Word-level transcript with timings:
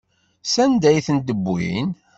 Sanda 0.53 0.87
ay 0.89 0.99
ten-wwin? 1.07 1.87